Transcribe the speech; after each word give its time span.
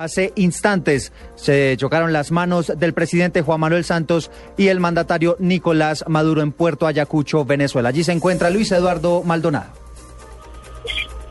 Hace 0.00 0.32
instantes 0.36 1.12
se 1.34 1.76
chocaron 1.76 2.14
las 2.14 2.30
manos 2.30 2.72
del 2.74 2.94
presidente 2.94 3.42
Juan 3.42 3.60
Manuel 3.60 3.84
Santos 3.84 4.30
y 4.56 4.68
el 4.68 4.80
mandatario 4.80 5.36
Nicolás 5.38 6.06
Maduro 6.08 6.40
en 6.40 6.52
Puerto 6.52 6.86
Ayacucho, 6.86 7.44
Venezuela. 7.44 7.90
Allí 7.90 8.02
se 8.02 8.12
encuentra 8.12 8.48
Luis 8.48 8.72
Eduardo 8.72 9.22
Maldonado. 9.22 9.74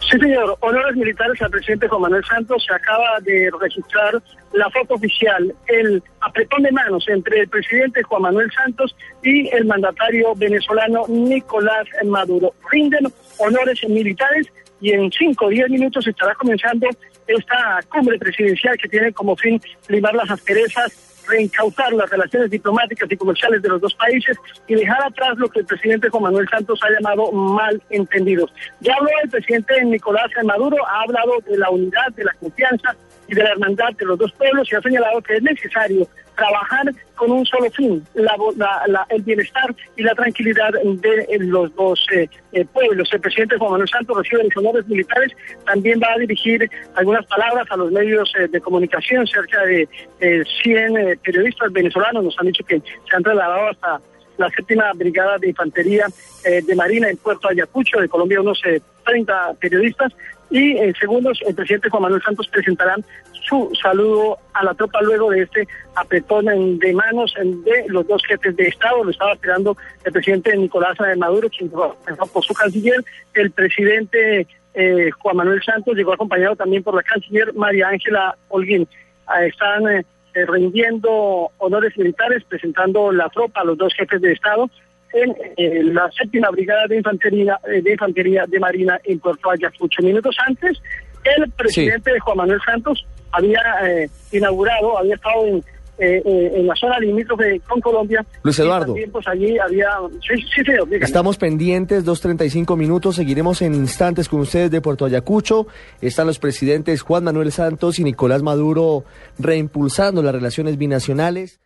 Sí, 0.07 0.19
señor. 0.19 0.55
Honores 0.59 0.95
militares 0.95 1.41
al 1.41 1.49
presidente 1.49 1.87
Juan 1.87 2.01
Manuel 2.03 2.23
Santos. 2.25 2.63
Se 2.63 2.71
acaba 2.75 3.19
de 3.21 3.49
registrar 3.59 4.21
la 4.53 4.69
foto 4.69 4.93
oficial, 4.93 5.51
el 5.65 6.03
apretón 6.21 6.61
de 6.61 6.71
manos 6.71 7.03
entre 7.07 7.39
el 7.39 7.47
presidente 7.47 8.03
Juan 8.03 8.21
Manuel 8.21 8.51
Santos 8.51 8.95
y 9.23 9.47
el 9.47 9.65
mandatario 9.65 10.35
venezolano 10.35 11.05
Nicolás 11.07 11.87
Maduro. 12.05 12.53
Rinden 12.71 13.07
honores 13.39 13.79
militares 13.89 14.45
y 14.81 14.91
en 14.91 15.11
cinco 15.11 15.45
o 15.45 15.49
diez 15.49 15.69
minutos 15.69 16.05
estará 16.07 16.33
comenzando 16.35 16.87
esta 17.27 17.79
cumbre 17.89 18.17
presidencial 18.17 18.77
que 18.77 18.89
tiene 18.89 19.13
como 19.13 19.35
fin 19.35 19.61
limar 19.87 20.15
las 20.15 20.29
asperezas 20.29 21.09
reencauzar 21.29 21.93
las 21.93 22.09
relaciones 22.09 22.49
diplomáticas 22.49 23.09
y 23.11 23.15
comerciales 23.15 23.61
de 23.61 23.69
los 23.69 23.79
dos 23.79 23.93
países 23.93 24.35
y 24.67 24.75
dejar 24.75 25.03
atrás 25.03 25.37
lo 25.37 25.47
que 25.47 25.59
el 25.59 25.65
presidente 25.65 26.09
Juan 26.09 26.23
Manuel 26.23 26.47
Santos 26.49 26.79
ha 26.83 26.89
llamado 26.89 27.31
malentendidos. 27.31 28.51
Ya 28.81 28.95
habló 28.95 29.09
el 29.23 29.29
presidente 29.29 29.85
Nicolás 29.85 30.31
Maduro, 30.43 30.77
ha 30.87 31.03
hablado 31.03 31.33
de 31.47 31.57
la 31.57 31.69
unidad, 31.69 32.11
de 32.15 32.23
la 32.23 32.33
confianza 32.33 32.95
y 33.29 33.35
de 33.35 33.43
la 33.43 33.51
hermandad 33.51 33.93
de 33.97 34.05
los 34.05 34.17
dos 34.17 34.31
pueblos 34.33 34.67
y 34.71 34.75
ha 34.75 34.81
señalado 34.81 35.21
que 35.21 35.35
es 35.35 35.43
necesario 35.43 36.07
trabajar 36.35 36.85
con 37.15 37.31
un 37.31 37.45
solo 37.45 37.69
fin, 37.71 38.03
el 38.15 39.21
bienestar 39.23 39.75
y 39.97 40.03
la 40.03 40.15
tranquilidad 40.15 40.71
de 40.71 41.37
los 41.39 41.75
dos 41.75 41.99
eh, 42.13 42.29
eh, 42.53 42.65
pueblos. 42.65 43.09
El 43.11 43.19
presidente 43.19 43.57
Juan 43.57 43.71
Manuel 43.71 43.89
Santos 43.89 44.17
recibe 44.17 44.45
los 44.45 44.57
honores 44.57 44.87
militares, 44.87 45.33
también 45.65 45.99
va 46.01 46.13
a 46.13 46.17
dirigir 46.17 46.69
algunas 46.95 47.25
palabras 47.25 47.67
a 47.69 47.75
los 47.75 47.91
medios 47.91 48.31
eh, 48.39 48.47
de 48.47 48.61
comunicación, 48.61 49.27
cerca 49.27 49.63
de 49.65 49.87
100 50.63 51.19
periodistas 51.23 51.71
venezolanos 51.71 52.23
nos 52.23 52.39
han 52.39 52.47
dicho 52.47 52.63
que 52.63 52.79
se 52.79 53.15
han 53.15 53.23
trasladado 53.23 53.69
hasta 53.69 54.01
la 54.37 54.49
séptima 54.51 54.91
brigada 54.93 55.37
de 55.37 55.49
infantería 55.49 56.07
de 56.45 56.75
Marina 56.75 57.09
en 57.09 57.17
Puerto 57.17 57.49
Ayacucho, 57.49 57.99
de 57.99 58.07
Colombia 58.07 58.39
unos 58.39 58.61
30 59.05 59.53
periodistas, 59.59 60.13
y 60.49 60.77
en 60.77 60.95
segundos 60.95 61.39
el 61.45 61.55
presidente 61.55 61.89
Juan 61.89 62.03
Manuel 62.03 62.21
Santos 62.21 62.47
presentará 62.47 62.95
su 63.47 63.71
saludo 63.81 64.37
a 64.53 64.63
la 64.63 64.73
tropa 64.73 65.01
luego 65.01 65.31
de 65.31 65.43
este 65.43 65.67
apretón 65.95 66.45
de 66.79 66.93
manos 66.93 67.33
de 67.35 67.85
los 67.87 68.07
dos 68.07 68.23
jefes 68.25 68.55
de 68.55 68.67
Estado. 68.67 69.03
Lo 69.03 69.11
estaba 69.11 69.33
esperando 69.33 69.75
el 70.03 70.11
presidente 70.11 70.55
Nicolás 70.55 70.97
Maduro, 71.17 71.49
quien 71.49 71.69
por 71.69 72.43
su 72.43 72.53
canciller. 72.53 73.03
El 73.33 73.51
presidente 73.51 74.47
eh, 74.73 75.09
Juan 75.19 75.37
Manuel 75.37 75.63
Santos 75.63 75.95
llegó 75.95 76.13
acompañado 76.13 76.55
también 76.55 76.83
por 76.83 76.95
la 76.95 77.03
canciller 77.03 77.53
María 77.53 77.89
Ángela 77.89 78.35
Holguín. 78.49 78.87
Ah, 79.25 79.45
están 79.45 79.87
eh, 79.87 80.03
rindiendo 80.33 81.51
honores 81.57 81.97
militares, 81.97 82.43
presentando 82.47 83.11
la 83.11 83.29
tropa 83.29 83.61
a 83.61 83.65
los 83.65 83.77
dos 83.77 83.93
jefes 83.95 84.21
de 84.21 84.33
Estado 84.33 84.69
en 85.13 85.35
eh, 85.57 85.83
la 85.83 86.09
séptima 86.11 86.49
brigada 86.49 86.87
de 86.87 86.97
infantería, 86.97 87.59
de 87.65 87.91
infantería 87.91 88.45
de 88.47 88.59
Marina 88.59 88.99
en 89.03 89.19
Puerto 89.19 89.51
Ayacucho. 89.51 90.01
Minutos 90.01 90.35
antes, 90.45 90.81
el 91.23 91.49
presidente 91.51 92.19
Juan 92.19 92.37
Manuel 92.37 92.59
Santos 92.65 93.05
había 93.31 93.61
eh, 93.83 94.09
inaugurado, 94.31 94.97
había 94.97 95.15
estado 95.15 95.45
en, 95.45 95.63
eh, 96.01 96.21
eh, 96.23 96.51
en 96.55 96.67
la 96.67 96.75
zona 96.75 96.99
limítrofe 96.99 97.59
con 97.67 97.81
Colombia. 97.81 98.25
Luis 98.43 98.57
Eduardo. 98.59 98.95
pues 99.11 99.27
allí 99.27 99.57
había... 99.57 99.89
Sí, 100.25 100.41
sí, 100.55 100.61
Estamos 101.01 101.37
pendientes, 101.37 102.05
2.35 102.05 102.77
minutos, 102.77 103.17
seguiremos 103.17 103.61
en 103.61 103.75
instantes 103.75 104.29
con 104.29 104.39
ustedes 104.39 104.71
de 104.71 104.81
Puerto 104.81 105.05
Ayacucho. 105.05 105.67
Están 106.01 106.27
los 106.27 106.39
presidentes 106.39 107.01
Juan 107.01 107.25
Manuel 107.25 107.51
Santos 107.51 107.99
y 107.99 108.03
Nicolás 108.03 108.43
Maduro 108.43 109.03
reimpulsando 109.37 110.23
las 110.23 110.33
relaciones 110.33 110.77
binacionales. 110.77 111.59